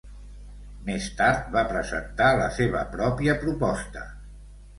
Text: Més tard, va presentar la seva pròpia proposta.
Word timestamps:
Més 0.87 1.09
tard, 1.19 1.43
va 1.55 1.63
presentar 1.73 2.31
la 2.41 2.49
seva 2.57 2.83
pròpia 2.97 3.37
proposta. 3.45 4.09